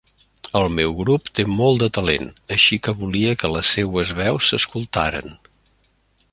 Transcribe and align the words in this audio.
El 0.61 0.63
meu 0.77 0.95
grup 1.01 1.29
té 1.39 1.45
molt 1.59 1.83
de 1.83 1.89
talent, 1.97 2.25
així 2.57 2.79
que 2.87 2.95
volia 3.03 3.37
que 3.43 3.53
les 3.57 3.75
seues 3.77 4.17
veus 4.23 4.49
s'escoltaren. 4.51 5.41